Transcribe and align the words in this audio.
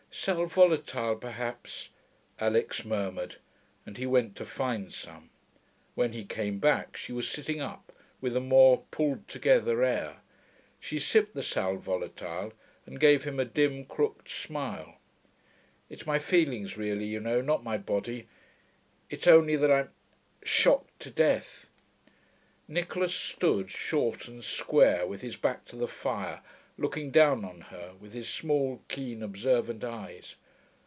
'Sal 0.13 0.45
volatile, 0.45 1.15
perhaps,' 1.15 1.87
Alix 2.37 2.83
murmured, 2.83 3.37
and 3.85 3.97
he 3.97 4.05
went 4.05 4.35
to 4.35 4.45
find 4.45 4.91
some. 4.91 5.29
When 5.95 6.11
he 6.11 6.25
came 6.25 6.59
back, 6.59 6.97
she 6.97 7.13
was 7.13 7.29
sitting 7.29 7.61
up, 7.61 7.93
with 8.19 8.35
a 8.35 8.41
more 8.41 8.83
pulled 8.91 9.25
together 9.29 9.81
air. 9.83 10.17
She 10.81 10.99
sipped 10.99 11.33
the 11.33 11.41
sal 11.41 11.77
volatile, 11.77 12.51
and 12.85 12.99
gave 12.99 13.23
him 13.23 13.39
a 13.39 13.45
dim, 13.45 13.85
crooked 13.85 14.27
smile. 14.27 14.97
'It's 15.89 16.05
my 16.05 16.19
feelings 16.19 16.75
really, 16.75 17.05
you 17.05 17.21
know, 17.21 17.39
not 17.39 17.63
my 17.63 17.77
body. 17.77 18.27
It's 19.09 19.27
only 19.27 19.55
that 19.55 19.71
I'm... 19.71 19.91
shocked 20.43 20.99
to 21.03 21.09
death.' 21.09 21.67
Nicholas 22.67 23.15
stood, 23.15 23.71
short 23.71 24.27
and 24.27 24.43
square, 24.43 25.07
with 25.07 25.21
his 25.21 25.37
back 25.37 25.63
to 25.65 25.77
the 25.77 25.87
fire, 25.87 26.41
looking 26.77 27.11
down 27.11 27.45
on 27.45 27.61
her 27.61 27.93
with 27.99 28.11
his 28.13 28.27
small, 28.27 28.81
keen, 28.87 29.21
observant 29.21 29.83
eyes. 29.83 30.35